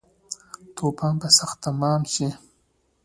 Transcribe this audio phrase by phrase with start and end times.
[0.75, 2.27] توپان به سخت تمام شی